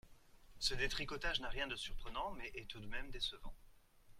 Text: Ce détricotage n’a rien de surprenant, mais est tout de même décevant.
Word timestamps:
Ce 0.57 0.73
détricotage 0.73 1.41
n’a 1.41 1.49
rien 1.49 1.67
de 1.67 1.75
surprenant, 1.75 2.31
mais 2.31 2.49
est 2.55 2.67
tout 2.67 2.79
de 2.79 2.87
même 2.87 3.11
décevant. 3.11 3.53